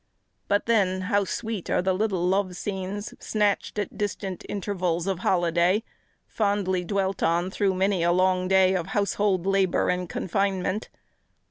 [0.47, 5.83] But then how sweet are the little love scenes, snatched at distant intervals of holiday,
[6.25, 10.89] fondly dwelt on through many a long day of household labour and confinement!